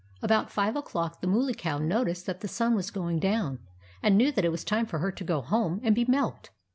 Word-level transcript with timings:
About 0.23 0.49
five 0.51 0.75
o'clock 0.75 1.21
the 1.21 1.27
Mooly 1.27 1.53
Cow 1.53 1.77
noticed 1.77 2.25
that 2.25 2.39
the 2.41 2.47
sun 2.47 2.73
was 2.75 2.89
going 2.89 3.19
down, 3.19 3.59
and 4.01 4.17
knew 4.17 4.31
that 4.31 4.43
it 4.43 4.49
was 4.51 4.63
time 4.63 4.87
for 4.87 4.97
her 4.97 5.11
to 5.11 5.23
go 5.23 5.41
home 5.41 5.79
and 5.83 5.93
be 5.93 6.05
milked. 6.05 6.49